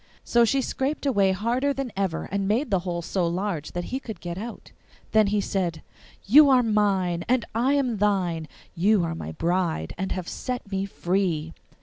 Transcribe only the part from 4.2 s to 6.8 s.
out. Then he said, 'You are